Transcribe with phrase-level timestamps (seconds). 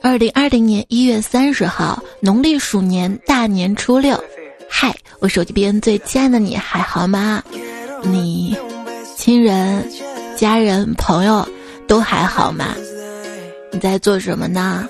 [0.00, 4.22] 二零二零年一月三十号，农历鼠年大年初六。
[4.68, 7.42] 嗨，我手机边最亲爱的你还好吗？
[8.02, 8.56] 你
[9.16, 9.88] 亲人、
[10.36, 11.46] 家人、朋友
[11.88, 12.74] 都还好吗？
[13.72, 14.88] 你在做什么呢？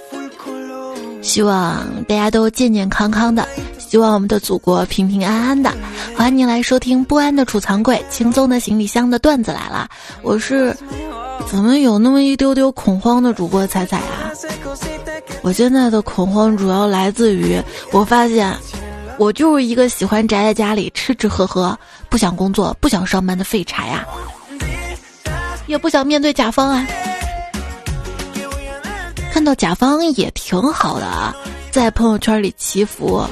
[1.22, 3.48] 希望大家都健健康康的，
[3.78, 5.72] 希望我们的祖国平平安安的。
[6.14, 9.88] 欢迎您来收听不安的储藏柜，轻松的行李箱的段子来了。
[10.22, 10.76] 我是
[11.46, 14.32] 怎么有那么一丢丢恐慌的主播彩彩啊？
[15.42, 17.60] 我现在的恐慌主要来自于
[17.92, 18.56] 我发现，
[19.18, 21.78] 我就是一个喜欢宅在家里吃吃喝喝，
[22.08, 24.04] 不想工作、不想上班的废柴啊，
[25.66, 26.86] 也不想面对甲方啊。
[29.32, 31.34] 看到甲方也挺好的啊，
[31.70, 33.24] 在朋友圈里祈福。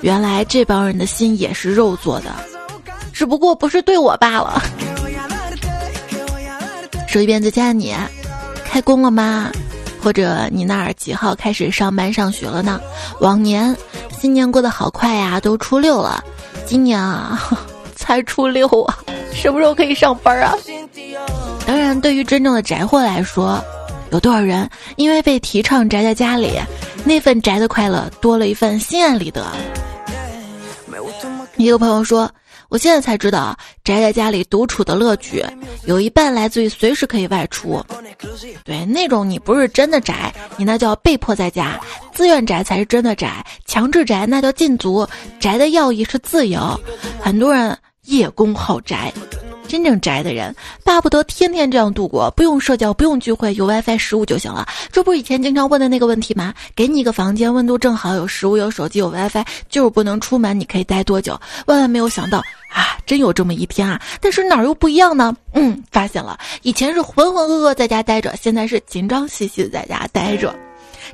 [0.00, 2.34] 原来这帮人的心也是肉做的，
[3.12, 4.62] 只不过不是对我罢了。
[7.08, 7.94] 说一遍，再见你，
[8.64, 9.50] 开工了吗？
[10.06, 12.80] 或者你那儿几号开始上班上学了呢？
[13.18, 13.76] 往年
[14.16, 16.22] 新年过得好快呀，都初六了，
[16.64, 17.50] 今年啊
[17.96, 18.98] 才初六啊，
[19.34, 20.54] 什么时候可以上班啊？
[21.66, 23.60] 当然，对于真正的宅货来说。
[24.12, 26.52] 有多少人因为被提倡宅在家里，
[27.04, 29.44] 那份宅的快乐多了一份心安理得？
[31.56, 32.30] 一个朋友说
[32.68, 35.44] ：“我现在才知道，宅在家里独处的乐趣，
[35.86, 37.84] 有一半来自于随时可以外出。
[38.64, 41.78] 对，那种你不是真的宅，你那叫被迫在家；
[42.12, 45.06] 自愿宅才是真的宅，强制宅那叫禁足。
[45.38, 46.80] 宅的要义是自由。
[47.20, 49.12] 很多人叶公好宅。”
[49.66, 54.66] 真正宅的人，巴不得天天这样度过，不用社交，不用聚会，有 WiFi 食物就行了。
[54.90, 56.54] 这不是以前经常问的那个问题吗？
[56.74, 61.38] 给你一个房间，温度正好，有食物，有手机，有 WiFi，就是不能出门，你可以待多久？
[61.66, 62.38] 万万没有想到
[62.72, 64.00] 啊，真有这么一天啊！
[64.20, 65.36] 但是哪儿又不一样呢？
[65.52, 70.54] 嗯，发现了，以前是浑浑噩噩在家待着，现在是紧张兮兮的在家待着。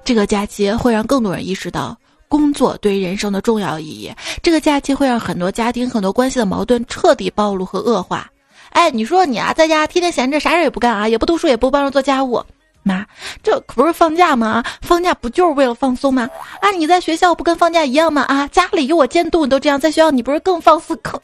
[0.05, 1.97] 这个假期会让更多人意识到
[2.29, 4.11] 工作对于人生的重要意义。
[4.43, 8.29] 这个假期会让很多家庭、很多关系的矛盾彻底暴露和恶化。
[8.73, 12.43] 哎，你说你啊，在家天天闲着，啥事也不干啊，也不读书，也不帮着做家务，
[12.83, 13.07] 妈，
[13.43, 14.65] 这可不是放假吗？
[14.81, 16.29] 放假不就是为了放松吗？
[16.61, 18.23] 啊，你在学校不跟放假一样吗？
[18.23, 20.97] 啊，家里有我监督，你都这样，在学校你不是更放肆？
[20.97, 21.21] 坑？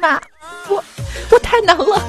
[0.00, 0.20] 妈，
[0.68, 0.82] 我
[1.30, 2.02] 我太难了。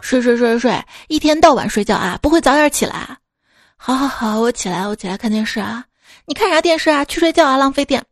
[0.00, 3.16] 睡睡睡睡睡，一天到晚睡觉啊，不会早点起来？
[3.76, 5.84] 好好好，我起来，我起来看电视啊。
[6.26, 7.04] 你看啥电视啊？
[7.04, 8.02] 去睡觉啊，浪费电。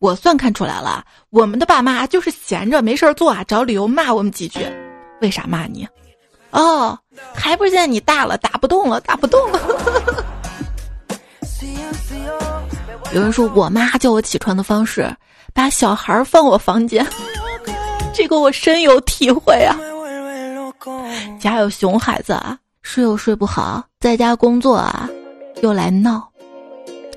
[0.00, 4.60] 我算看出来了，我们的爸妈就是闲着没事儿做啊，找理由骂我们几句。
[5.20, 5.88] 为啥骂你？
[6.50, 6.96] 哦，
[7.34, 9.60] 还不是现在你大了，打不动了，打不动了。
[13.12, 15.12] 有人说我妈叫我起床的方式，
[15.52, 17.04] 把小孩放我房间，
[18.14, 19.76] 这个我深有体会啊。
[21.40, 25.10] 家有熊孩子啊，睡又睡不好，在家工作啊，
[25.60, 26.30] 又来闹。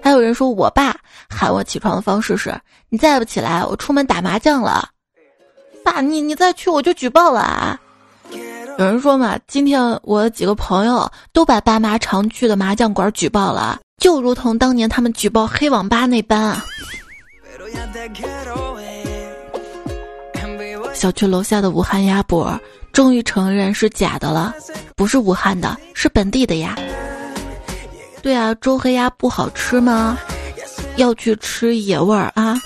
[0.02, 0.96] 还有人说我爸。
[1.34, 2.53] 喊我起床的方式是：
[2.94, 4.90] 你再不起来，我出门打麻将了。
[5.81, 7.79] 爸，你你再去我就举报了啊！
[8.78, 16.66] 有人说嘛，今天我几个朋友都把爸妈常去的麻将馆举报了，就如同当年他们举报黑网吧那般啊。
[20.94, 22.59] 小区楼下的武汉鸭脖
[22.91, 24.53] 终于承认是假的了，
[24.97, 26.78] 不是武汉的，是本地的鸭。
[28.22, 30.18] 对啊，周黑鸭不好吃吗？
[30.97, 32.62] 要去吃野味儿啊！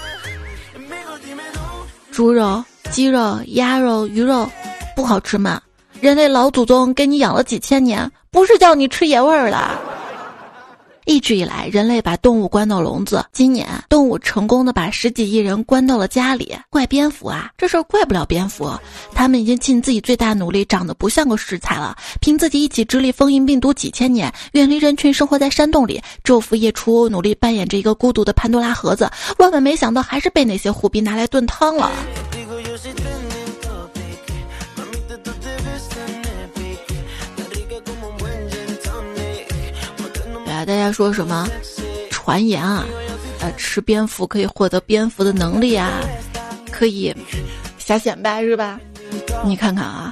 [2.16, 4.50] 猪肉、鸡肉、鸭肉、鱼肉，
[4.96, 5.62] 不好吃吗？
[6.00, 9.58] 人类老祖宗给你养了几千年，不是叫你吃野味儿的。
[11.06, 13.24] 一直以来，人类把动物关到笼子。
[13.32, 16.56] 今年，动物成功的把十几亿人关到了家里。
[16.70, 18.72] 怪蝙蝠啊，这事儿怪不了蝙蝠，
[19.14, 21.96] 他们已经尽自己最大努力，长得不像个食材了。
[22.20, 29.08] 凭自己一己之力封印病毒几千年，远离人群，生活在山洞里，昼伏夜出，努力扮演着一个孤独的潘多拉盒子。
[29.38, 31.92] 万万没想到，还是被那些虎逼拿来炖汤了。
[40.66, 41.48] 大家说什么？
[42.10, 42.84] 传言啊，
[43.40, 46.02] 呃，吃蝙蝠可以获得蝙蝠的能力啊，
[46.72, 47.16] 可以
[47.78, 48.80] 瞎显摆是吧？
[49.44, 50.12] 你看看啊，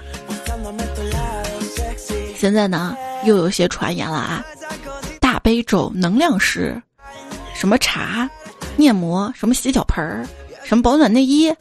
[2.38, 2.96] 现在呢
[3.26, 4.46] 又有些传言了啊，
[5.20, 6.80] 大悲咒、能量石、
[7.56, 8.30] 什么茶、
[8.78, 10.24] 面膜、什么洗脚盆儿、
[10.64, 11.52] 什么保暖内衣、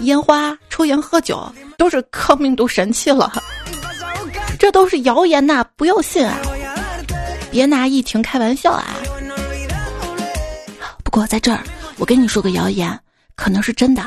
[0.00, 1.46] 烟花、抽烟喝酒，
[1.76, 3.30] 都是抗病毒神器了。
[4.58, 6.38] 这都是谣言呐，不要信啊！
[7.54, 8.96] 别拿疫情开玩笑啊！
[11.04, 11.62] 不过在这儿，
[11.98, 12.98] 我跟你说个谣言，
[13.36, 14.02] 可能是真的，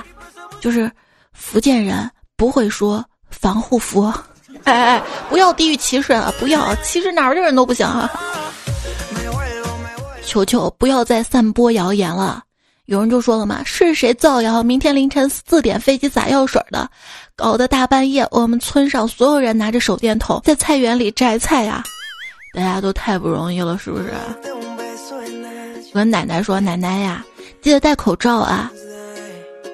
[0.59, 0.91] 就是
[1.31, 4.13] 福建人不会说防护服。
[4.65, 6.29] 哎哎，不要地域歧视啊！
[6.37, 8.11] 不要歧视哪儿的人都不行啊！
[10.25, 12.43] 求求不要再散播谣言了。
[12.87, 14.61] 有人就说了嘛，是谁造谣？
[14.61, 16.89] 明天凌晨四点飞机撒药水的，
[17.37, 21.81] 搞得大半夜我们村上所有人拿着手电筒在菜园里摘菜呀！
[22.53, 24.11] 大家都太不容易了，是不是？
[25.93, 27.25] 我跟奶奶说：“奶奶呀，
[27.61, 28.71] 记得戴口罩啊。”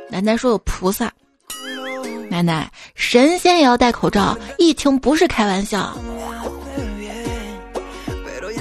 [0.09, 1.11] 奶奶说：“有菩萨。”
[2.29, 5.97] 奶奶，神仙也要戴口罩，疫情不是开玩笑。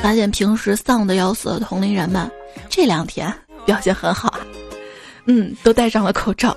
[0.03, 2.31] 发现平时丧的要死的同龄人们，
[2.69, 3.33] 这两天。
[3.65, 4.35] 表现很好，
[5.27, 6.57] 嗯，都戴上了口罩。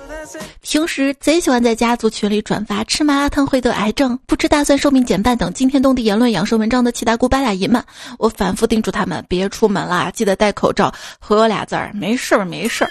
[0.60, 7.82] 平时贼喜欢在家族群里转发吃麻辣烫会得癌症、不吃大蒜寿命减半等惊天动地言论、养生文章的七大姑八大姨们，
[8.18, 12.90] 我反复叮嘱他们别出门了，记得戴口罩，回我俩字儿，没事儿没事儿。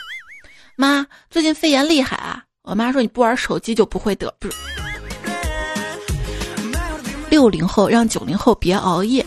[0.78, 2.44] 妈，最近肺炎厉害啊！
[2.64, 4.56] 我妈说你不玩手机就不会得，不是。
[7.30, 9.26] 六零后让九零后别熬夜，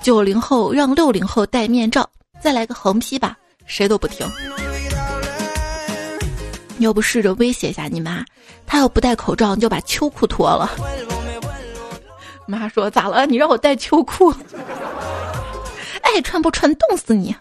[0.00, 2.08] 九零后让六零后戴面罩，
[2.40, 3.36] 再来个横批吧。
[3.66, 4.26] 谁都不听，
[6.84, 8.24] 要不试着威胁一下你妈，
[8.66, 10.70] 她要不戴口罩，你就把秋裤脱了。
[12.46, 13.24] 妈说咋了？
[13.24, 14.32] 你让我戴秋裤？
[16.02, 17.34] 爱穿不穿，冻死你！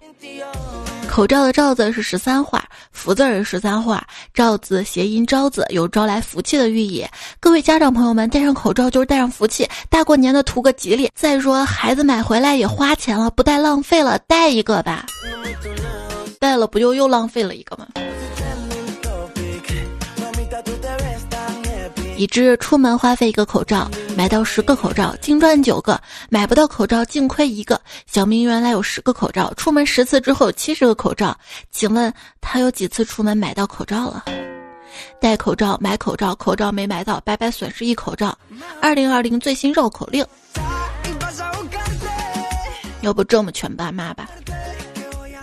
[1.09, 4.03] 口罩的罩字是十三画，福字是十三画，
[4.33, 7.05] 罩字谐音招字，有招来福气的寓意。
[7.39, 11.11] 各位家长朋友们，戴上口罩就是戴上福气，大过年的图个吉利。
[11.13, 15.05] 再说孩子买回来也花钱了，不戴浪费了，戴一个吧。
[16.39, 17.85] 戴了不就又浪费了一个吗？
[22.23, 25.97] 已知出门花费一个口罩，买到十个口罩，净赚九个；
[26.29, 27.77] 买不到口罩，净亏一个。
[28.07, 31.37] 小明原来有十个口罩，出门十次之后七十个口罩，
[31.69, 34.23] 请问他有几次出门买到口罩了？
[35.19, 38.33] 戴口罩买口罩，口罩没买到，白白损失一口罩。
[38.81, 40.25] 二零二零最新绕口令，
[43.01, 44.29] 要不这么劝爸妈吧？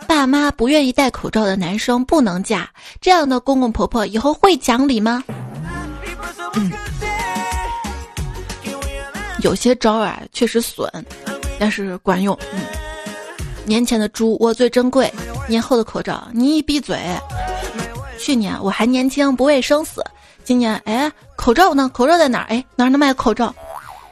[0.09, 2.67] 爸妈不愿意戴口罩的男生不能嫁，
[3.03, 5.23] 这样的公公婆婆以后会讲理吗？
[9.43, 10.87] 有些招啊确实损，
[11.59, 12.39] 但是管用。
[12.53, 12.61] 嗯，
[13.65, 15.11] 年前的猪我最珍贵，
[15.49, 16.99] 年后的口罩你一闭嘴。
[18.19, 20.05] 去年我还年轻不畏生死，
[20.45, 21.91] 今年哎口罩呢？
[21.95, 22.47] 口罩在哪儿？
[22.51, 23.55] 哎哪儿能卖口罩？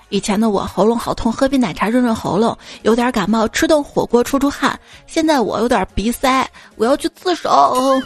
[0.09, 4.81] 以前的我喉咙好痛，喝杯奶茶润润喉咙；有点感冒，吃顿火锅出出汗。
[5.07, 8.01] 现在我有点鼻塞，我要去自首。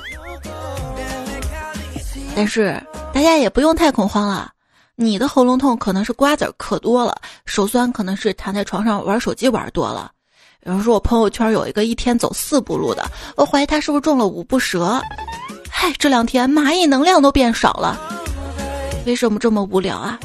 [2.35, 4.51] 但是大家也不用太恐慌了，
[4.97, 7.15] 你的喉咙痛可能是瓜子儿嗑多了，
[7.45, 10.11] 手酸可能是躺在床上玩手机玩多了。
[10.65, 13.05] 有人说我朋友圈有一个一天走四步路的，
[13.37, 15.01] 我怀疑他是不是中了五步蛇。
[15.71, 18.01] 嗨，这两天蚂蚁能量都变少了，
[19.05, 20.19] 为什么这么无聊啊？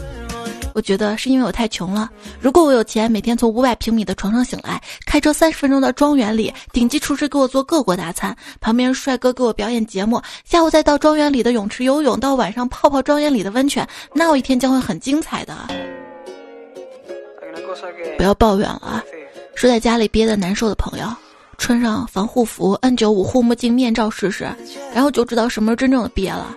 [0.78, 2.08] 我觉得是因为我太穷了。
[2.40, 15.58] 如果我有钱，每天从五百平米的床上醒来，开车三十分钟到庄园里，顶级厨师给我做各国大餐，旁边帅哥给我表演节目，下午再到庄园里的泳池游泳，到晚上泡泡庄园里的温泉，那我一天将会很精彩的。
[18.16, 19.04] 不要抱怨了啊！
[19.56, 21.08] 睡在家里憋得难受的朋友，
[21.58, 24.48] 穿上防护服、N 九五护目镜、面罩试试，
[24.94, 26.56] 然后就知道什么是真正的憋了。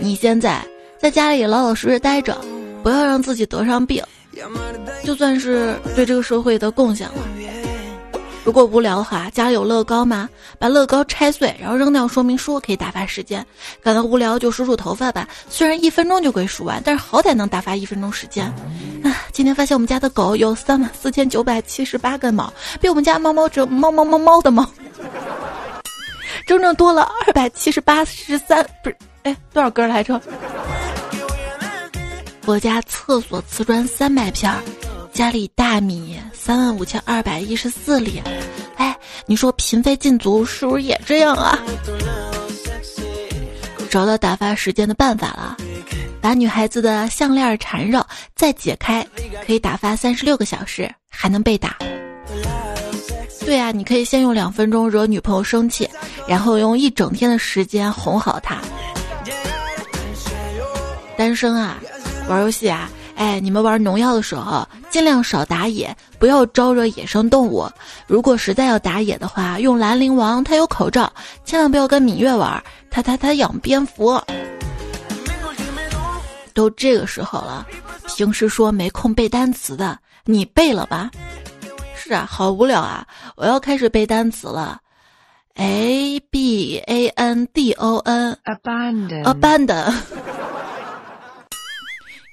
[0.00, 0.60] 你现在。
[1.00, 2.36] 在家里老老实实待着，
[2.82, 4.02] 不要让自己得上病，
[5.04, 7.14] 就算是对这个社会的贡献了。
[8.44, 10.28] 如果无聊的话，家里有乐高吗？
[10.58, 13.44] 把乐高拆碎，然后扔掉说明书，可以打发时间。
[13.82, 18.46] 感到无聊就梳梳头发吧，虽然一分钟就可以梳完，但是好歹能打发一分钟时间。
[19.04, 24.66] 啊，今天发现我们家的狗有三万四千九百七十八根毛，比我们家猫猫这猫猫猫猫的毛，
[26.46, 28.96] 整整多了二百七十八十三，不是，
[29.52, 30.20] 多少根来着？
[32.44, 34.52] 我家厕所瓷砖三百片，
[35.12, 38.22] 家里大米三万五千二百一十四粒。
[38.76, 41.58] 哎，你说嫔妃禁足是不是也这样啊？
[43.90, 45.56] 找到打发时间的办法了，
[46.20, 49.06] 把女孩子的项链缠绕，再解开，
[49.46, 51.76] 可以打发三十六个小时，还能被打。
[53.44, 55.88] 对呀，你可以先用两分钟惹女朋友生气，
[56.26, 58.58] 然后用一整天的时间哄好她。
[61.18, 61.76] 单身啊。
[62.28, 67.68] 玩游戏啊，哎，你们玩农药的时候尽量少打野，不要招惹野生动物。
[68.06, 71.12] 如果实在要打野的话，用兰陵王，他有口罩，
[71.44, 74.20] 千万不要跟芈月玩，他他他养蝙蝠。
[76.54, 77.66] 都这个时候了，
[78.16, 81.10] 平时说没空背单词的，你背了吧？
[81.96, 83.06] 是啊，好无聊啊！
[83.36, 84.78] 我要开始背单词了
[85.54, 89.92] ，a b a n d o n，abandon，abandon。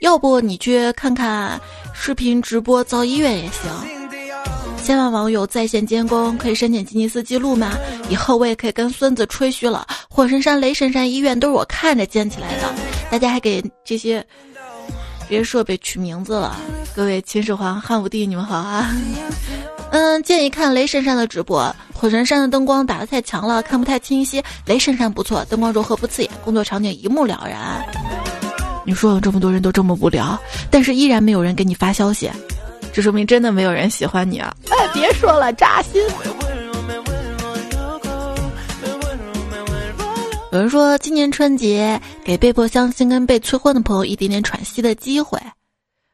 [0.05, 1.59] 要不你去看看
[1.91, 3.71] 视频直播造医院也行。
[4.83, 7.71] 千万网友在线监工，可以申请吉尼斯纪录吗？
[8.07, 12.71] 以后我也可以跟孙子吹嘘了，火神山、雷神山医院都是我看着建起来的。
[13.09, 14.23] 大家还给这些
[15.27, 16.55] 这些设备取名字了。
[16.95, 18.95] 各位秦始皇、汉武帝，你们好啊！
[19.89, 21.75] 嗯，建议看雷神山的直播。
[21.95, 24.43] 火神山的灯光打得太强了，看不太清晰。
[24.67, 27.83] 雷神山不错，灯光柔和不刺眼，工作场景一目了然。
[28.85, 30.39] 你说这么多人都这么无聊，
[30.69, 32.31] 但是依然没有人给你发消息，
[32.93, 34.55] 这说明真的没有人喜欢你啊！
[34.69, 36.01] 哎，别说了，扎心。
[40.51, 45.37] 有人说今年春节给被迫相亲跟被催婚的朋友一点点喘息的机会，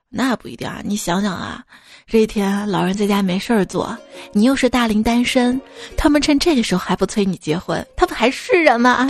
[0.10, 0.82] 那不一定啊！
[0.84, 1.64] 你想想啊。
[2.08, 3.98] 这一天，老人在家没事儿做，
[4.34, 5.62] 你又是大龄单身，
[5.96, 9.10] 他们趁这个时候还不催你结婚，他们还是人吗？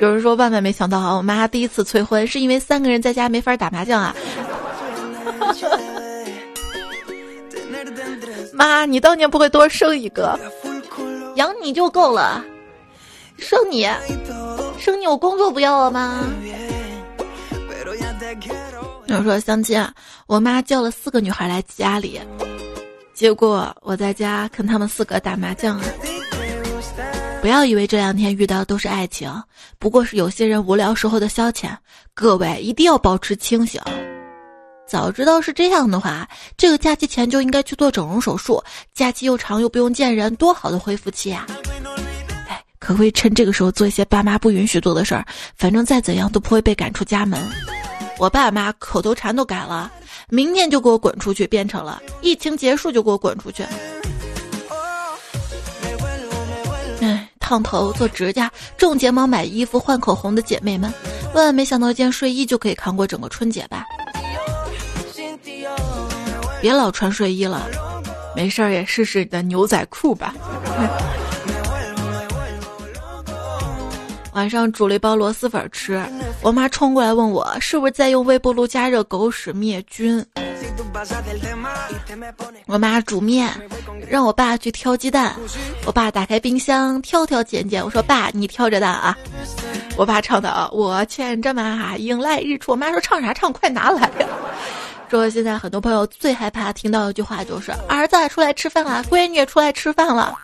[0.00, 4.14] 有人说万万没想到啊，我妈第一次催婚是因为三个人在家没法打麻将啊。
[8.52, 10.38] 妈，你当年不会多生一个，
[11.36, 12.44] 养你就够了，
[13.38, 13.88] 生你，
[14.78, 16.24] 生你我工作不要了吗？
[19.08, 19.92] 我说相亲啊，
[20.26, 22.20] 我妈叫了四个女孩来家里，
[23.14, 25.84] 结果我在家跟他们四个打麻将啊。
[27.42, 29.28] 不要以为这两天遇到的都是爱情，
[29.80, 31.76] 不过是有些人无聊时候的消遣。
[32.14, 33.82] 各位一定要保持清醒。
[34.86, 38.62] 早知道是这样的话，这个假期前就应该去做整容手术，
[38.94, 41.44] 假期又长又不用见人，多好的恢复期啊！
[42.46, 45.26] 哎，可不可以趁这个时候做一些爸妈不允许做的事儿？
[45.56, 47.44] 反正再怎样都不会被赶出家门。
[48.18, 49.90] 我爸妈口头禅都改了，
[50.28, 53.64] 明天就给我滚出去，变成了疫情结束就给我滚出去。
[57.42, 60.90] 烫头、做指甲、种睫毛、买衣服、换口红的姐妹们，
[61.34, 63.84] 万万没想到一件睡衣就可以扛过整个春节吧？
[66.62, 67.66] 别老穿睡衣了，
[68.36, 70.32] 没事儿也试试你的牛仔裤吧。
[74.32, 76.02] 晚上煮了一包螺蛳粉吃，
[76.40, 80.24] 我妈冲过来问我是不是在用微波炉加热狗屎灭菌。
[82.66, 83.50] 我妈煮面，
[84.08, 85.34] 让我爸去挑鸡蛋，
[85.84, 89.16] 我爸打开冰箱挑挑拣拣，我说爸你挑着蛋啊。
[89.96, 94.26] 我爸唱的啊我牵着马迎来日出，我妈说唱啥唱，快拿来呀。
[95.12, 100.34] 说现在很多朋友最害怕听到一句话就是儿子出来吃饭了，闺女出来吃饭了。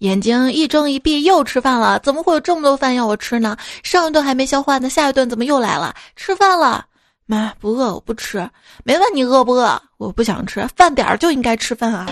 [0.00, 1.98] 眼睛一睁一闭，又吃饭了。
[2.00, 3.56] 怎么会有这么多饭要我吃呢？
[3.82, 5.94] 上一顿还没消化呢，下一顿怎么又来了？
[6.16, 6.84] 吃饭了，
[7.24, 8.46] 妈不饿，我不吃。
[8.84, 10.68] 没问你饿不饿，我不想吃。
[10.76, 12.06] 饭点儿就应该吃饭啊。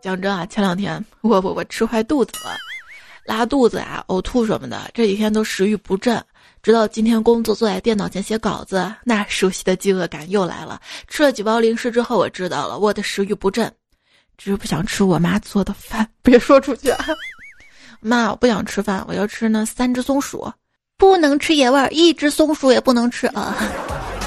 [0.00, 2.56] 讲真啊，前两天我我我吃坏肚子了，
[3.26, 6.24] 拉肚子啊，呕吐什么的，这几天都食欲不振。
[6.62, 10.80] 直到今天工作坐在电脑前写稿子，那熟悉的饥饿感又来了。
[11.08, 13.70] 吃了几包零食之后，我知道了，我的食欲不振。
[14.38, 16.88] 只是不想吃我妈做的饭， 别说出去。
[16.90, 17.04] 啊
[18.00, 20.52] 妈，我不想吃饭，我要吃那三只松鼠，
[20.96, 23.56] 不能吃野味儿，一只松鼠也不能吃啊。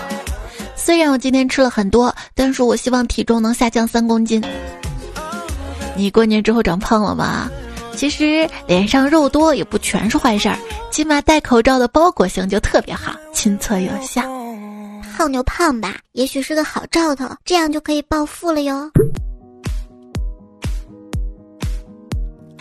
[0.75, 4.43] 虽然我今天吃了很多，但是我希望体重能下降三公斤。
[5.95, 7.49] 你过年之后长胖了吗？
[7.95, 10.57] 其实脸上肉多也不全是坏事儿，
[10.91, 14.21] 起码戴口罩的包裹性就特别好，亲测有效。
[15.17, 18.91] 胖就胖吧，也许是个好兆头，这样就可以暴富了哟。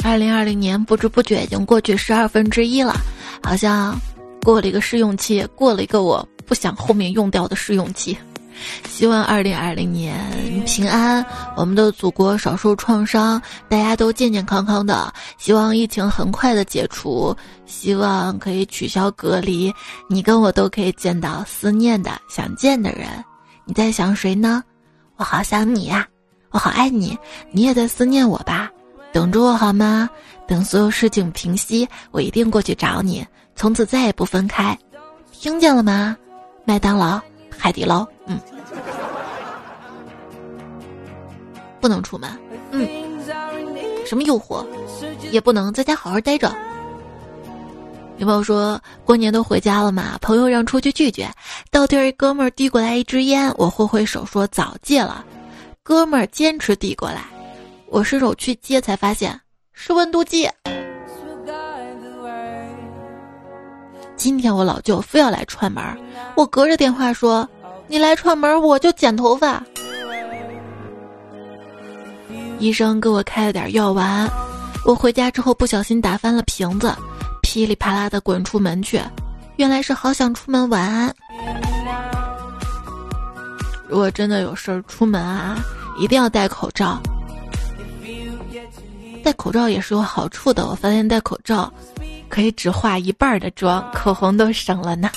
[0.04, 2.94] 二零二零年不知不觉已经过去十二分之一了，
[3.42, 3.98] 好像
[4.42, 8.16] 过了一个试用期，过了一个我不想后面用掉的试用期。
[8.88, 10.18] 希望二零二零年
[10.66, 11.24] 平安，
[11.56, 15.12] 我们的祖国少受创伤，大家都健健康康的。
[15.38, 19.72] 希望疫情很快的解除，希望可以取消隔离，
[20.08, 23.08] 你跟我都可以见到思念的、想见的人。
[23.64, 24.62] 你在想谁呢？
[25.16, 26.06] 我好想你呀，
[26.50, 27.16] 我好爱你，
[27.50, 28.70] 你也在思念我吧。
[29.12, 30.08] 等着我好吗？
[30.46, 33.24] 等所有事情平息，我一定过去找你，
[33.56, 34.76] 从此再也不分开。
[35.32, 36.16] 听见了吗？
[36.64, 37.20] 麦当劳、
[37.56, 38.38] 海底捞，嗯，
[41.80, 42.30] 不能出门，
[42.70, 42.88] 嗯，
[44.06, 44.64] 什么诱惑，
[45.30, 46.54] 也不能在家好好待着。
[48.18, 50.16] 有朋友说过年都回家了嘛？
[50.20, 51.26] 朋友让出去聚聚，
[51.70, 55.24] 到地儿一哥们儿递过来一支烟，我挥挥手说早戒了，
[55.82, 57.24] 哥们儿坚持递过来。
[57.86, 59.40] 我伸手去接，才发现
[59.72, 60.48] 是温度计。
[64.16, 65.82] 今天我老舅非要来串门，
[66.36, 67.48] 我隔着电话说
[67.88, 69.62] ：“你来串门，我就剪头发。”
[72.58, 74.28] 医生给我开了点药丸，
[74.86, 76.94] 我回家之后不小心打翻了瓶子，
[77.42, 79.00] 噼里啪啦的滚出门去。
[79.56, 81.14] 原来是好想出门玩。
[83.86, 85.62] 如果真的有事儿出门啊，
[85.98, 86.98] 一定要戴口罩。
[89.22, 91.72] 戴口罩也是有好处的，我发现戴口罩
[92.34, 95.08] 可以只化一半的妆，口红都省了呢。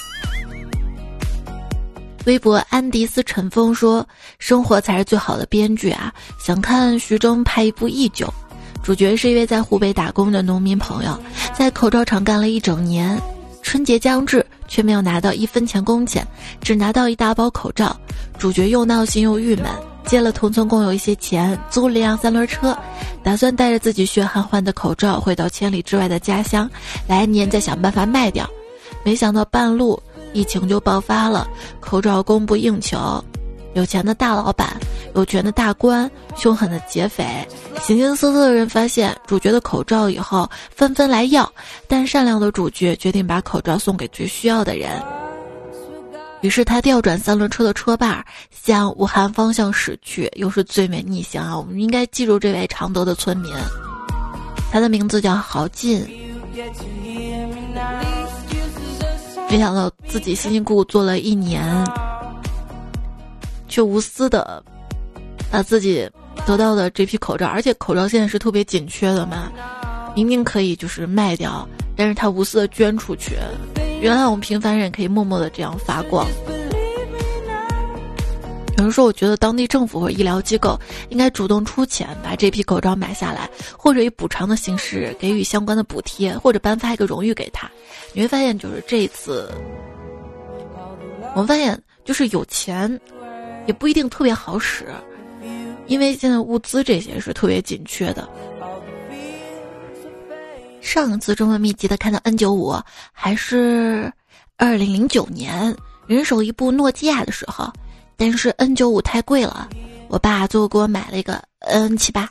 [2.28, 4.08] 微博安迪斯陈峰说
[4.38, 6.14] ：“生活才是最好的编剧啊！
[6.40, 8.28] 想看徐峥拍一部《一九》，
[8.84, 11.20] 主角是一位在湖北打工的农民朋友，
[11.56, 13.20] 在口罩厂干了一整年，
[13.64, 16.24] 春节将至却没有拿到一分钱工钱，
[16.62, 18.00] 只拿到一大包口罩。
[18.38, 19.66] 主角又闹心又郁闷，
[20.08, 22.76] 借了同村工友一些钱，租了辆三轮车，
[23.22, 26.68] 打算带着自己血汗换的口罩回到千里之外的家乡，
[27.08, 28.50] 来年再想办法卖掉。
[29.04, 30.02] 没想到半路。”
[30.34, 31.48] 疫情就爆发了，
[31.80, 33.24] 口罩供不应求，
[33.74, 34.78] 有钱的大老板、
[35.16, 37.26] 有权的大官、凶狠的劫匪、
[37.82, 41.50] 形形色色的人发现主角的口罩以后，纷纷来要，
[41.88, 45.02] 但善良的主角决定把口罩送给最需要的人。
[46.48, 50.32] 于是他调转三轮车的车把，向武汉方向驶去。
[50.38, 51.58] 又是最美逆行啊！
[51.58, 53.54] 我们应该记住这位常德的村民，
[54.72, 56.08] 他的名字叫郝进。
[59.50, 61.86] 没想到自己辛辛苦苦做了一年，
[63.68, 64.64] 却无私的
[65.52, 66.10] 把自己
[66.46, 69.52] 得到的这批口罩，而且口罩现在是特别紧缺的嘛，
[70.16, 73.36] 明明可以就是卖掉，但是他无私的捐出去。
[74.00, 76.28] 原来我们平凡人可以默默的这样发光。
[78.78, 87.68] 有人说，我觉得当地政府或医疗机构应该主动出钱把这批口罩买下来，或者以补偿的形式给予相关的补贴，或者颁发一个荣誉给他。
[88.14, 89.50] 你会发现，就是这一次，
[91.34, 93.00] 我们发现就是有钱
[93.66, 94.86] 也不一定特别好使，
[95.88, 98.30] 因为现在物资这些是特别紧缺的。
[100.88, 102.74] 上次这么密集的看到 N 九五，
[103.12, 104.10] 还是
[104.56, 105.76] 二零零九年
[106.08, 107.70] 人手一部诺基亚的时候。
[108.16, 109.68] 但是 N 九五太贵了，
[110.08, 112.30] 我爸最后给我买了一个 N 七八。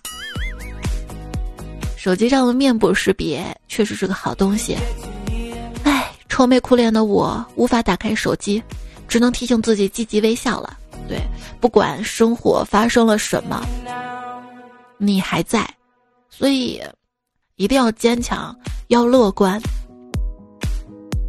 [1.98, 4.74] 手机上的面部识别确实是个好东西。
[5.84, 8.60] 唉，愁眉苦脸的我无法打开手机，
[9.06, 10.78] 只能提醒自己积极微笑了。
[11.06, 11.20] 对，
[11.60, 13.64] 不管生活发生了什么，
[14.96, 15.68] 你还在，
[16.30, 16.82] 所以
[17.56, 18.54] 一定要坚强，
[18.88, 19.58] 要乐观。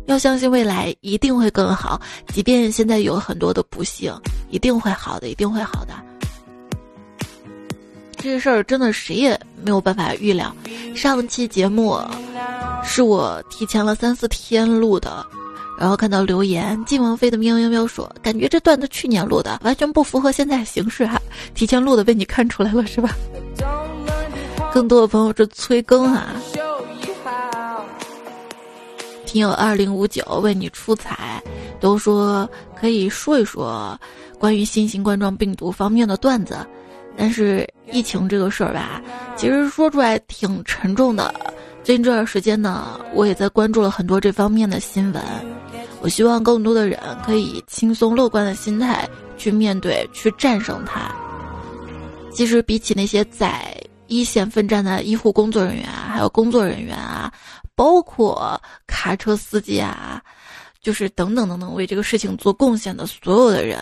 [0.08, 2.02] 要相信未来一定会更好，
[2.34, 4.14] 即便现在有很多的不幸，
[4.50, 5.94] 一定会好的，一定会好的。
[8.18, 10.54] 这个事儿真的谁也没有办法预料。
[10.94, 11.98] 上期节目
[12.84, 15.26] 是我提前了三四天录的，
[15.80, 21.22] 然后看到留言，晋王妃的喵喵喵说，感觉这段子去年录的，完全不符合现在形式哈。
[21.54, 23.16] 提前录的被你看出来了是吧？
[24.78, 26.36] 更多的朋友是催更啊。
[29.26, 31.42] 听友二零五九为你出彩，
[31.80, 32.48] 都说
[32.80, 34.00] 可以说一说
[34.38, 36.60] 关于新型冠状病毒方面的段子，
[37.18, 39.02] 但是疫情这个事儿吧，
[39.36, 41.34] 其实说出来挺沉重的。
[41.84, 45.24] 最近这段时间呢，我也在关注了很多这方面的新闻。
[46.02, 49.10] 我希望更多的人可以轻松乐观的心态
[49.40, 51.12] 去面对，去战胜它。
[52.32, 53.76] 其实比起那些在
[54.08, 57.32] 一线奋战的医护工作人员啊，还有工作人员啊。
[57.76, 60.20] 包括卡车司机啊，
[60.82, 63.78] 就是等等等等，为这个事情做贡献的所有的人，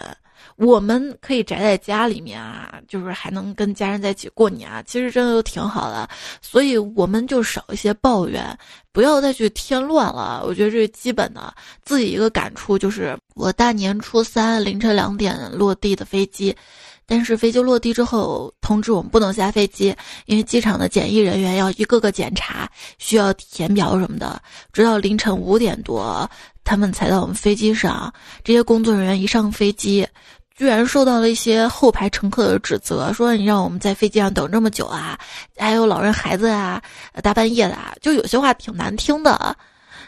[0.57, 6.09] 我们可以宅在家里面啊，就是还能跟家人在一起过年啊，其实真的都挺好的。
[6.41, 8.45] 所以我们就少一些抱怨，
[8.91, 10.43] 不要再去添乱了。
[10.45, 11.53] 我觉得这是基本的。
[11.81, 16.53] 自己一个感触就是，我大年初三凌晨两点落地的飞机。
[17.07, 24.41] 但是飞机落地之后，通知我们不能下飞机，因为机场的检疫人员要一个个检查，需要填表什么的。
[24.73, 26.29] 直到凌晨五点多，
[26.63, 28.11] 他们才到我们飞机上。
[28.43, 30.07] 这些工作人员一上飞机，
[30.55, 35.19] 居然受到了一些后排乘客的指责，说你让我们在飞机上等这么久啊，
[35.57, 36.81] 还有老人孩子啊，
[37.21, 39.55] 大半夜的，就有些话挺难听的，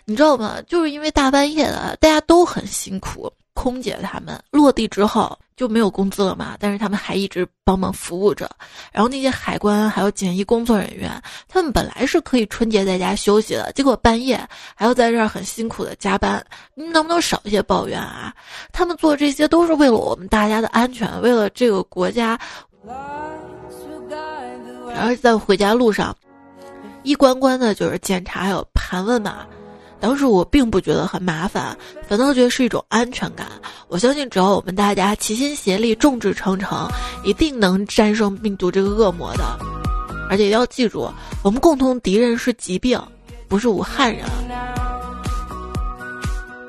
[0.06, 0.56] 你知道吗？
[0.68, 3.32] 就是因为大半夜的，大家都很辛苦。
[3.54, 8.50] 空姐他们落地之后就没有工资了嘛，但是他们还一直帮忙服务着。
[8.94, 14.40] 然后那些海关还有检疫工作人员，他们本来是可以春节在家休息的，结果半夜
[14.76, 16.46] 还要在这儿很辛苦的加班。
[16.76, 18.32] 你能不能少一些抱怨啊？
[18.72, 22.40] 他们做这些都是为了我们大家的安全，为了这个国家。
[24.94, 26.16] 然后在回家路上，
[27.02, 29.46] 一关关的就是检查还有盘问嘛。
[30.00, 31.76] 当时我并不觉得很麻烦，
[32.08, 33.48] 反倒觉得是一种安全感。
[33.88, 36.88] 我相信，只要我们大家齐心协力、众志成城，
[37.24, 39.44] 一定能战胜病毒这个恶魔的。
[40.30, 41.10] 而且要记住，
[41.42, 43.02] 我们共同敌人是疾病，
[43.48, 44.26] 不是武汉人。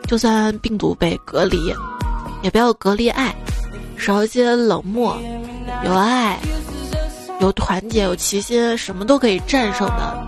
[0.07, 1.75] 就算病毒被隔离，
[2.43, 3.35] 也不要隔离爱。
[3.99, 5.19] 少一些冷漠，
[5.85, 6.39] 有爱，
[7.41, 10.27] 有团结，有齐心，什么都可以战胜的。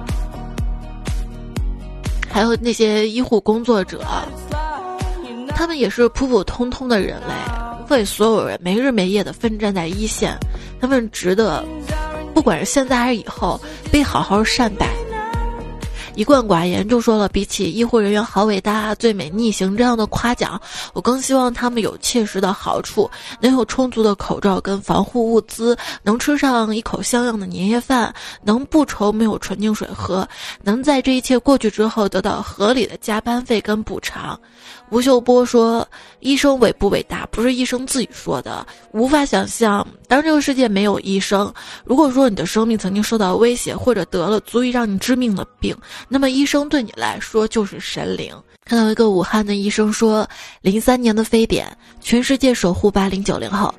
[2.30, 4.00] 还有那些医护工作者，
[5.48, 7.34] 他们也是普普通通的人类，
[7.90, 10.38] 为所有人没日没夜的奋战在一线，
[10.80, 11.64] 他们值得，
[12.32, 14.86] 不管是现在还是以后，被好好善待。
[16.14, 20.60] 一贯寡言就说了，比起医护人员好伟大、最美逆行这样的夸奖，
[20.92, 30.28] 我更希望他们有切实的好处，能有充足的口罩跟防护物资，能吃上一口像样的年夜饭，能不愁没有纯净水喝，
[30.62, 34.38] 能在这一切过去之后得到合理的加班费跟补偿。
[34.90, 35.86] 吴秀波说
[36.18, 38.66] ：“医生伟不伟大，不是医生自己说的。
[38.92, 41.52] 无法想象，当这个世界没有医生，
[41.84, 45.76] 如果说你的生命曾经受到威胁，或者得了足以让你致命的病，
[46.08, 48.34] 那么医生对你来说就是神灵。”
[48.64, 50.28] 看到一个武汉的医生说
[50.62, 51.66] ：“零三年的非典，
[52.00, 53.72] 全世界守护八零九零后；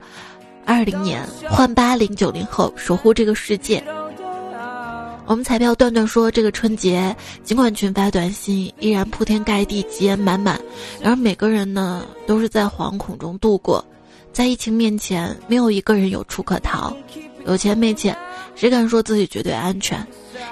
[0.66, 3.82] 二零年换八零九零后守护这个世界。”
[5.28, 10.60] 我们彩票段段说，这个春节尽管群发短信，依然铺天盖地、吉言满满，
[11.00, 13.86] 然而每个人呢都是在惶恐中度过。
[14.34, 16.94] 在疫情面前，没有一个人有处可逃。
[17.46, 18.16] 有钱没钱，
[18.56, 20.06] 谁敢说自己绝对安全？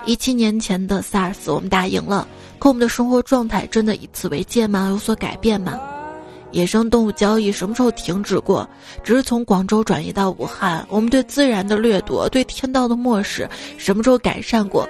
[0.06, 4.88] 一七年前的 SARS 我们打赢了，可我们的生活状态真的以此为戒吗？
[4.90, 5.80] 有所改变吗？
[6.52, 8.68] 野生动物交易什么时候停止过？
[9.04, 10.84] 只是从广州转移到武汉。
[10.90, 13.48] 我们对自然的掠夺，对天道的漠视，
[13.78, 14.90] 什么时候改善过？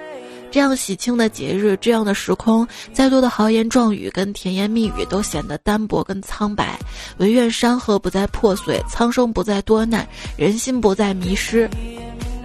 [0.50, 6.78] 这样喜庆的节日，这样的时空，再多的豪言壮语跟甜言蜜语都显得单薄跟苍白。
[7.18, 11.70] 唯愿山河不再破碎，苍生不再多难，人心不再迷失。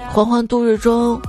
[0.10, 1.20] 缓缓度日中，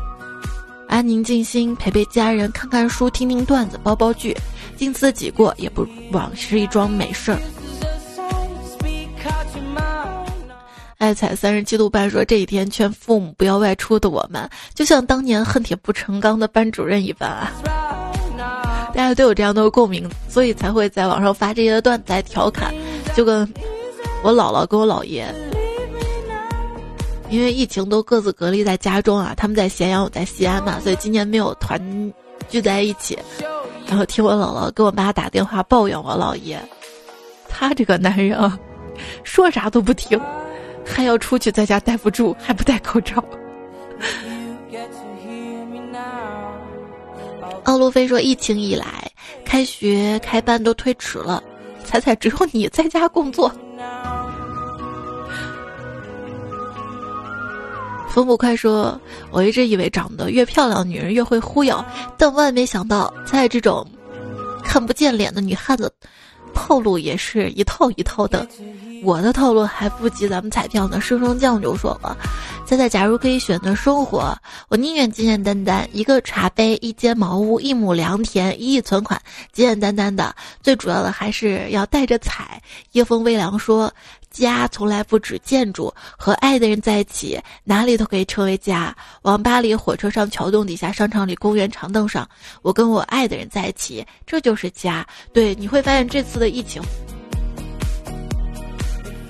[0.86, 4.36] 安宁静心，陪陪家人，看看书，听听段子，煲煲剧，
[4.76, 7.40] 经此己过，也不枉是一桩美事儿。
[10.98, 17.52] 爱彩三十七度半说这几天劝父母不要外出的我们，就像当年恨铁不成钢的班主任一般啊！
[18.94, 22.72] 大家都有这样的共鸣，所以才会在网上发这些段子来调侃。
[23.14, 23.46] 就跟
[24.22, 25.26] 我姥姥跟我姥爷，
[27.28, 31.78] 因为疫情都各自隔离在家中啊，他们在咸阳，我在西安嘛，所以今年没有团
[32.48, 33.18] 聚在一起。
[33.86, 36.58] 然后听我姥姥跟我妈打电话抱怨我姥爷，
[37.50, 38.58] 他这个男人，
[39.24, 40.18] 说啥都不听。
[40.86, 43.22] 还要出去，在家待不住，还不戴口罩。
[47.64, 49.10] 奥路飞说：“疫情以来，
[49.44, 51.42] 开学开班都推迟了，
[51.84, 53.50] 彩彩只有你在家工作。”
[58.08, 58.98] 风不快说
[59.30, 61.84] ：“我一直以为长得越漂亮女人越会忽悠，
[62.16, 63.86] 但万没想到，在这种
[64.64, 65.92] 看不见脸的女汉子，
[66.56, 68.48] 套路也是一套一套的。”
[69.04, 71.00] 我的套路还不及咱们彩票呢。
[71.00, 72.16] 生生酱就说了
[72.66, 74.36] ：“猜猜，假如可以选择生活，
[74.68, 79.20] 我宁愿简简单单，一个茶杯，一间茅屋，一亩良田，一亿存款，
[79.52, 80.34] 简简单单的。
[80.62, 82.60] 最主要的还是要带着彩。”
[82.92, 83.92] 夜风微凉说
[84.32, 88.96] ：“家从来不止建筑，和爱的人在一起，哪里都可以成为家。
[89.22, 92.26] 网吧里、火车上、桥洞底下、商场里、公园长凳上，
[92.62, 95.06] 我跟我爱的人在一起，这就是家。
[95.34, 96.82] 对，你会发现这次的疫情。”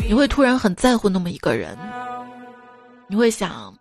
[0.08, 1.76] 你会突然很在乎那么一个人，
[3.08, 3.76] 你会想，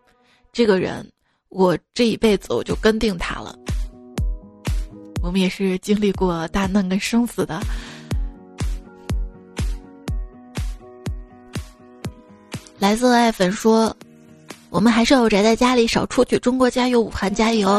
[0.52, 1.08] 这个人，
[1.50, 3.56] 我这一辈子我就跟定他了。
[5.22, 7.60] 我们也是经历过大难跟生死的。
[12.80, 13.96] 蓝色爱粉说。
[14.76, 16.38] 我们还是要宅在家里，少出去。
[16.38, 17.70] 中国加油，武汉加油！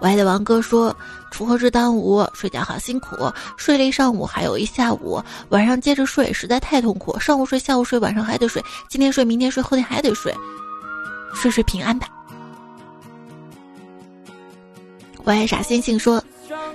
[0.00, 0.96] 我爱的王哥说
[1.30, 7.20] ：“锄禾日当午，睡觉好辛苦，睡了一上午，还有一下午，晚上接着睡，实在太痛苦。
[7.20, 10.34] 上午睡，下午睡，晚上还得睡，今天睡，明天睡，后天还得睡，
[11.34, 12.08] 睡睡平安吧。”
[15.24, 16.24] 我爱傻星星说。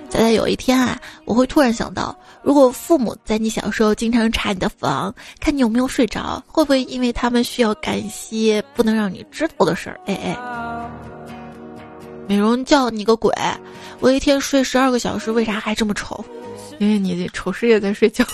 [0.10, 10.00] 在在有一天啊，我会突然想到，如果父母在你小时候经常查你的房，看你有没有睡着，会不会因为他们需要干一些不能让你知道的事儿？
[10.06, 10.38] 哎哎，
[12.28, 13.34] 美容觉你个鬼！
[14.00, 16.24] 我一天睡十二个小时，为啥还这么丑？
[16.80, 18.26] 因为你的丑事也在睡觉。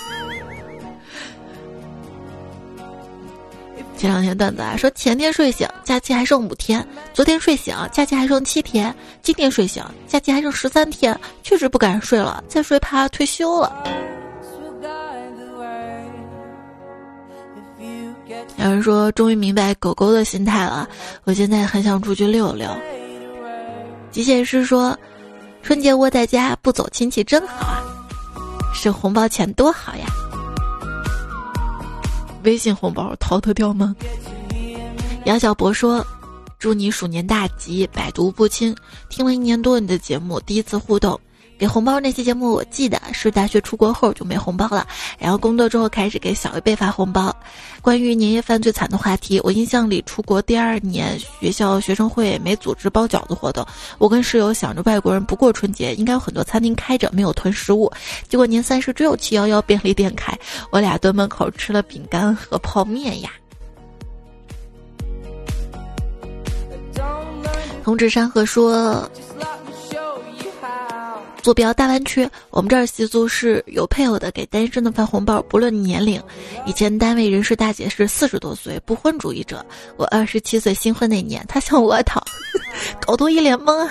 [3.98, 6.80] 前两天段子啊说，前天睡醒，假期还剩五天；
[7.14, 11.20] 昨天睡醒，假期还剩七天；今天睡醒，假期还剩十三天。
[11.42, 13.84] 确实不敢睡了，再睡怕退休了。
[18.58, 20.88] 有人说，终于明白狗狗的心态了。
[21.24, 22.70] 我现在很想出去溜溜。
[24.12, 24.96] 机械师说，
[25.64, 27.82] 春节窝在家不走亲戚真好啊，
[28.76, 30.06] 省红包钱多好呀。
[32.48, 33.94] 微信红包逃得掉吗？
[35.26, 36.08] 杨小博说
[36.58, 38.74] ：“祝你鼠年大吉，百毒不侵。
[39.10, 41.20] 听了一年多你的节目，第一次互动。”
[41.58, 44.86] 给红包那期节目，我记得是大学出国后就没红包了，
[45.18, 47.36] 然后工作之后开始给小一辈发红包。
[47.82, 53.66] 关于年夜饭最惨的话题，我印象里出国第二年学校学生会没组织包饺子活动，
[53.98, 57.92] 我跟室友想着外国人不过春节，应该有很多餐厅开着，没有囤食物。
[58.28, 60.38] 结果年三十只有七幺幺便利店开，
[60.70, 63.32] 我俩蹲门口吃了饼干和泡面呀。
[67.84, 69.10] 同志山河说。
[71.48, 76.22] 坐标大湾区，我们这儿习俗是有配偶的给单身的发红包，不论年龄。
[76.66, 79.66] 以前单位人事大姐是四十多岁，不婚主义者。
[79.96, 82.22] 我二十七岁新婚那年，她向我讨，
[83.00, 83.88] 搞得一脸懵。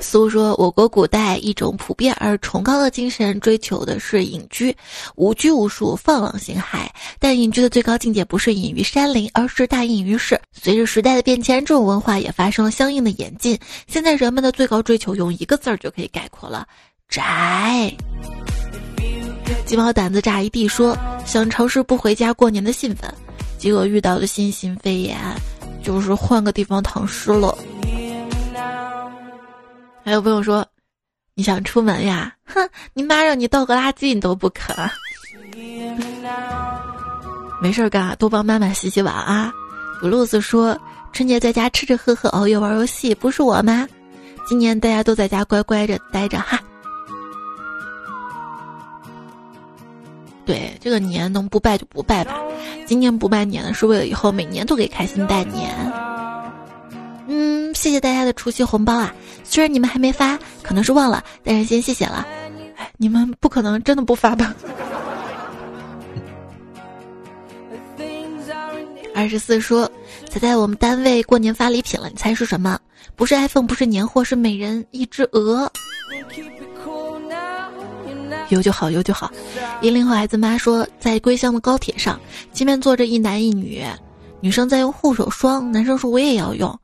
[0.00, 4.74] 苏说，我国古代一种普遍而崇高的精神，追求的是隐居，
[5.16, 6.86] 无拘无束，放浪形骸。
[7.18, 10.40] 但隐居的最高境界不是隐于山林，而是大隐于世。
[10.52, 13.58] 随着时代的变迁，这种文化也发生了相应的演进。
[13.86, 16.66] 现在人们的最高追求，用一个字儿就可以概括了：
[17.08, 17.92] 宅。
[19.66, 23.12] 鸡毛掸子炸一地，说想尝试不回家过年的兴奋，
[23.58, 25.18] 结果遇到的新型肺炎，
[25.82, 27.56] 就是换个地方躺尸了。
[30.08, 30.66] 还有朋友说，
[31.34, 32.34] 你想出门呀？
[32.46, 34.74] 哼，你妈让你倒个垃圾，你都不肯。
[37.60, 39.52] 没事干，多帮妈妈洗洗碗啊。
[40.00, 40.74] 布鲁斯说，
[41.12, 43.86] 春节在家吃吃喝喝，熬夜玩游戏，不是我吗？
[44.48, 46.58] 今年大家都在家乖乖着待着哈。
[50.46, 52.34] 对，这个年能不拜就不拜吧。
[52.86, 55.68] 今年不拜年呢，是为了以后每年都给开心拜年。
[57.30, 59.14] 嗯，谢谢大家的除夕红包啊！
[59.44, 62.26] 虽然你们还没发，可能是忘了，但是先谢谢了。
[62.76, 64.54] 哎，你们不可能真的不发吧？
[69.14, 69.90] 二十四说，
[70.30, 72.78] 才在我们单位过年发礼品了，你猜是什么？
[73.14, 75.70] 不是 iPhone，不是年货，是每人一只鹅。
[78.48, 79.30] 有就好，有就好。
[79.82, 82.18] 一零后孩子妈说，在归乡的高铁上，
[82.54, 83.84] 前面坐着一男一女，
[84.40, 86.78] 女生在用护手霜，男生说我也要用。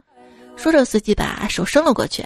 [0.56, 2.24] 说着，司机把手伸了过去，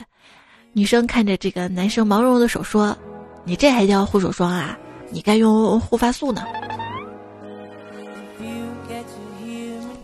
[0.72, 2.96] 女生看着这个男生毛茸茸的手说
[3.44, 4.78] ：“你这还叫护手霜啊？
[5.10, 6.44] 你该用护发素呢。”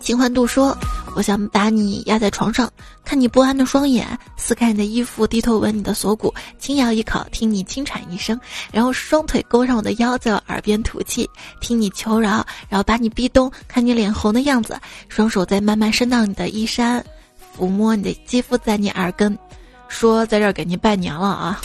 [0.01, 0.77] 秦欢度说
[1.15, 2.69] ：“我想把你压在床上，
[3.03, 4.05] 看你不安的双眼，
[4.37, 8.39] 撕开你的衣服，低头闻你的锁骨，轻咬一口，听你轻喘一声，
[8.71, 11.27] 然后双腿勾上我的腰，在我耳边吐气，
[11.59, 14.77] 听你求饶，然后把你逼咚，看你脸红的样子，
[15.09, 17.03] 双手再慢慢伸到你的衣衫。”
[17.57, 19.37] 抚摸你的肌肤，在你耳根，
[19.87, 21.61] 说在这儿给您拜年了啊！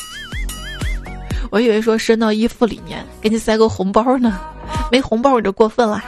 [1.51, 4.39] 我以为说伸到衣服里面给你塞个红包呢，
[4.91, 6.01] 没红包我就过分了。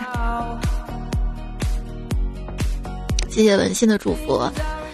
[3.29, 4.40] 谢谢文心的祝福，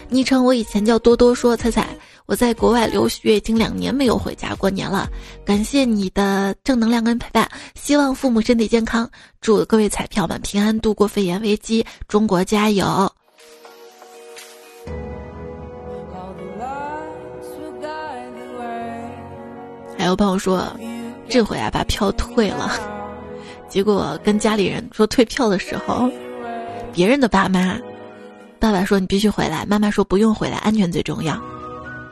[0.09, 1.35] 昵称我以前叫多多。
[1.35, 1.89] 说彩彩，
[2.25, 5.11] 我在国外留学已经两年没有回家过年了，
[5.45, 13.13] 感谢你的正能量跟陪伴，希望父母身体健康，祝各位彩票们平安度过肺炎危机，中国加油！
[20.09, 20.67] 有朋友说，
[21.29, 22.73] 这回啊把票退了，
[23.69, 26.11] 结果跟家里人说退票的时候，
[26.93, 27.79] 别人的爸妈，
[28.59, 31.39] 爸爸说你必须回来，妈妈说不用回来，安全最重要。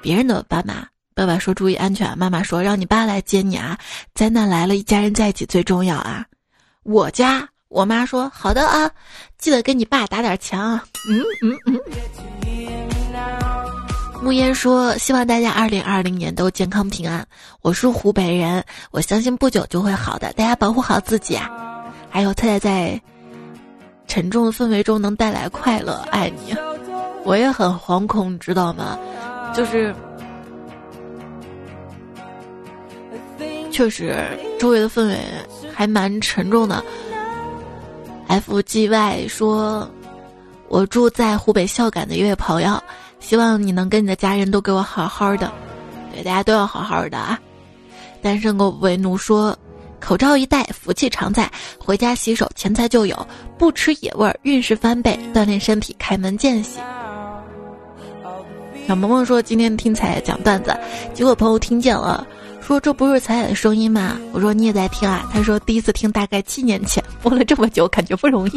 [0.02, 3.78] 别人的爸妈，爸爸说注意安全，妈妈说让你爸来接你啊，
[4.14, 6.24] 灾难来了，一家人在一起最重要啊。
[6.82, 8.90] 我家我妈说好的啊，
[9.38, 10.85] 记得给你爸打点钱啊。
[11.09, 11.80] 嗯嗯嗯。
[14.26, 17.24] 木烟说：“希望大家二零二零年都健康平安。
[17.62, 20.32] 我是湖北人，我相信不久就会好的。
[20.32, 21.48] 大家保护好自己啊！
[22.10, 23.00] 还有，太太在
[24.08, 26.52] 沉重的氛围中能带来快乐，爱你。
[27.22, 28.98] 我也很惶恐，你知道吗？
[29.54, 29.94] 就是
[33.70, 34.12] 确实
[34.58, 35.20] 周围的氛围
[35.72, 36.84] 还蛮沉重的。
[38.26, 39.88] F G Y 说：
[40.66, 42.82] 我住在湖北孝感的一位朋友。”
[43.26, 45.50] 希望你能跟你的家人都给我好好的，
[46.14, 47.36] 对大家都要好好的啊！
[48.22, 49.58] 单身狗为奴说
[49.98, 53.16] ：“口罩一戴，福气常在；回家洗手，钱财就有；
[53.58, 56.78] 不吃野味，运势翻倍；锻炼身体，开门见喜。”
[58.86, 60.72] 小萌萌说：“今天听彩讲段子，
[61.12, 62.24] 结果朋友听见了，
[62.60, 68.52] 说这不是彩彩的声音吗？”我说：“你也在听啊？”他说：“第一次听，大概七年前，播了这么久，感觉不容易。”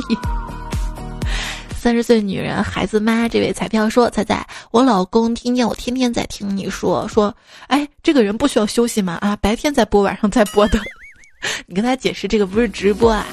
[1.79, 7.33] 三十岁女人，孩子妈，这位彩票说：“彩彩，我老公听见我天天在听你说说，
[7.67, 9.17] 哎，这个人不需要休息吗？
[9.21, 10.77] 啊，白天在播，晚上在播的。
[11.67, 13.25] 你跟他解释，这个不是直播啊。”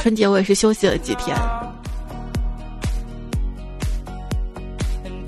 [0.00, 1.36] 春节我也是休息了几天。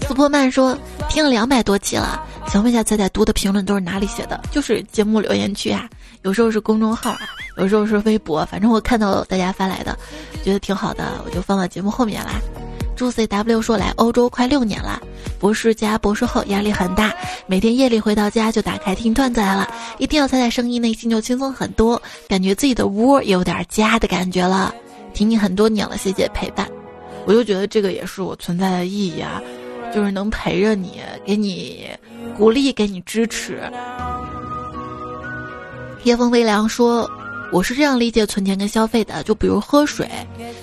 [0.06, 4.40] 斯波曼说听了两百多期了，想问一下彩彩读的评论都是哪里写的？
[4.52, 5.88] 就是节目留言区啊，
[6.22, 7.16] 有时候是公众号，
[7.56, 9.98] 有时候是微博，反正我看到大家发来的，
[10.44, 12.40] 觉得挺好的，我就放到节目后面啦。
[12.94, 15.00] 朱 CW 说来欧洲快六年了，
[15.38, 17.10] 博士加博士后压力很大，
[17.46, 24.74] 每天夜里回到家就打开听段子来了，一听到彩彩声音，内心就轻松很多，感觉自己的窝也有点家的感觉了。
[25.14, 26.68] 听你很多年了，谢谢陪伴，
[27.24, 29.40] 我就觉得这个也是我存在的意义啊，
[29.94, 31.88] 就是能陪着你，给你
[32.36, 33.62] 鼓励，给你支持。
[36.04, 37.08] 夜风微凉说，
[37.52, 40.08] 我是这样理解存钱跟消费的，就比如喝水，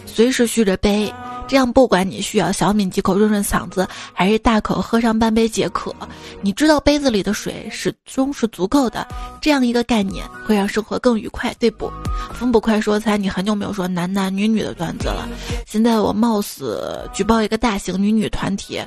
[0.05, 1.13] 随时续着杯。
[1.47, 5.95] 这样，不管你需要小抿几口润润嗓子，还是大口喝上半杯解渴，
[6.41, 9.07] 你知道杯子里的水始终是足够的。
[9.39, 11.89] 这样一个概念会让生活更愉快，对不？
[12.33, 15.25] 风不快说：“猜你很久没有说男男女女的段子了，
[15.65, 18.81] 现在我冒死举报一个大型女女团体，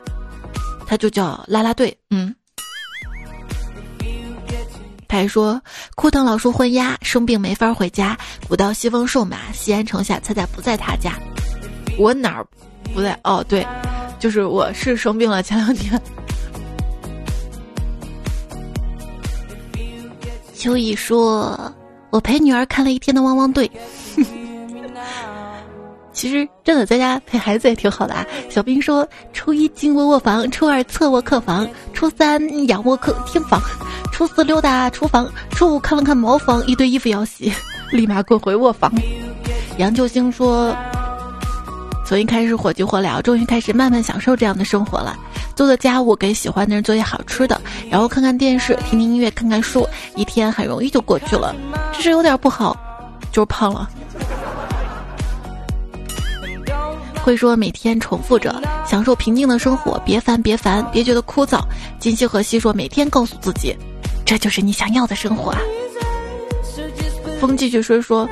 [0.86, 2.34] 它就叫啦啦队。”嗯，
[5.10, 5.60] 他还说
[5.96, 8.16] ：“枯藤老树昏鸦，生病没法回家。
[8.48, 11.18] 古道西风瘦马，西安城下，猜猜不在他家。”
[11.98, 12.46] 我哪儿
[12.94, 13.18] 不在？
[13.24, 13.66] 哦，对，
[14.20, 15.42] 就是我是生病了。
[15.42, 16.00] 前两天，
[20.54, 21.74] 秋意说
[22.10, 23.68] ：“我陪女儿看了一天的汪汪队。”
[26.20, 28.26] 其实真的在家陪孩子也挺好的啊。
[28.50, 33.59] 小兵说：“初一进卧卧房，初二侧卧客房，初三仰卧客厅房，
[34.12, 37.50] 初四溜达厨房，初五看了看茅房，一堆衣服要洗，
[37.90, 38.92] 立马滚回卧房。”
[39.78, 40.76] 杨救星说。
[42.04, 45.16] 从一开始火急火燎，终于开始慢慢享受这样的生活了。
[45.56, 51.56] 做做家务，给喜欢的人做些好吃的，然后看看电视，听听音乐，看看书，一天很容易就过去了。
[51.94, 52.76] 只是有点不好，
[53.33, 53.88] 就是胖了。
[57.22, 61.61] 会说每天重复着，享受平静的生活，别烦，别烦，别觉得枯燥。
[61.98, 63.76] 金星和西说每天告诉自己，
[64.24, 65.61] 这就是你想要的生活啊。
[67.40, 68.28] 风继续说说。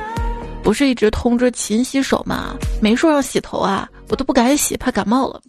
[0.61, 2.53] 不是一直通知勤洗手吗？
[2.81, 5.41] 没说让洗头啊，我都不敢洗，怕感冒了。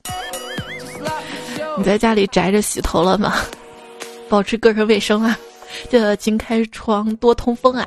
[1.77, 3.35] 你在家里宅着洗头了吗？
[4.31, 5.37] 保持个人卫生啊，
[5.91, 7.87] 记得勤开窗，多通风啊。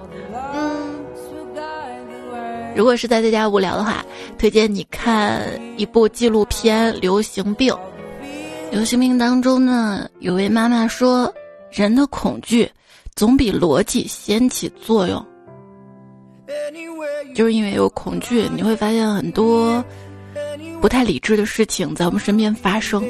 [2.74, 4.04] 嗯，如果是在在家无聊的话，
[4.38, 7.74] 推荐你看一部纪录片《流行病》。
[8.72, 11.32] 流行病当中呢，有位妈妈说，
[11.72, 12.70] 人的恐惧
[13.16, 15.24] 总比逻辑先起作用。
[17.36, 19.84] 就是因为有恐惧，你会发现很多
[20.82, 23.04] 不太理智的事情在我们身边发生。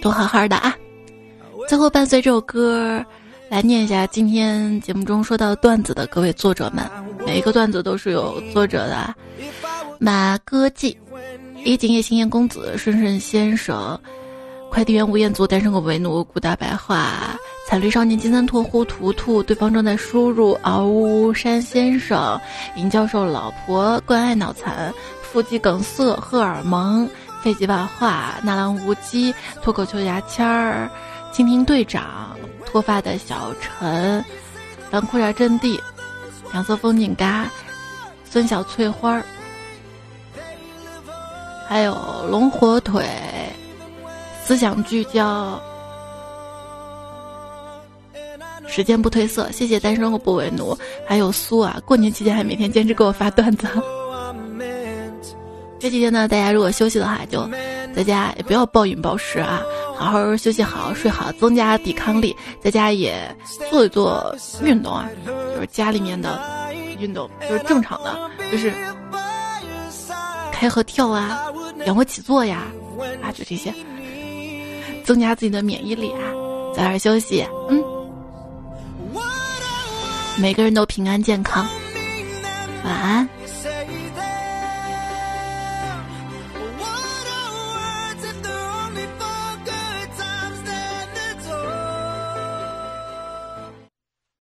[0.00, 0.76] 都好好的啊！
[1.66, 3.02] 最后伴随这首歌
[3.48, 6.84] 来念一下今天节目中说到段子的各位作者们，
[7.26, 9.14] 每一个段子都是有作者的：
[9.98, 10.96] 马歌记、
[11.64, 13.98] 一景夜行燕公子、顺顺先生。
[14.70, 17.36] 快递员吴彦祖单身狗为奴，古大白话，
[17.68, 22.38] 彩绿少年金三拓呼图图，对方正在输入嗷呜山先生，
[22.76, 27.08] 尹教授老婆关爱脑残，腹肌梗塞荷尔蒙，
[27.42, 30.90] 废几把话纳兰无羁脱口秀牙签儿，
[31.34, 34.24] 蜻蜓队长脱发的小陈，
[34.92, 35.80] 蓝裤衩阵地，
[36.52, 37.50] 两色风景嘎，
[38.24, 39.24] 孙小翠花儿，
[41.66, 41.96] 还有
[42.30, 43.04] 龙火腿。
[44.44, 45.60] 思想聚焦，
[48.68, 49.50] 时间不褪色。
[49.50, 53.66] 谢谢单身我不为奴，还有苏啊，过年期间还每天坚持给我发段子。
[55.80, 57.44] 这几天呢，大家如果休息的话，就
[57.96, 59.62] 在家也不要暴饮暴食啊，
[59.96, 62.36] 好好休息好好，睡好，增加抵抗力。
[62.60, 63.14] 在家也
[63.70, 66.40] 做一做运动啊，就是家里面的
[66.98, 68.72] 运动，就是正常的，就是
[70.52, 71.40] 开合跳啊，
[71.86, 72.64] 仰卧起坐呀，
[73.22, 73.72] 啊，就这些。
[75.04, 76.32] 增加自己的免疫力啊！
[76.74, 77.84] 早点休息，嗯，
[80.38, 81.68] 每个人都平安健康，
[82.82, 83.28] 晚安。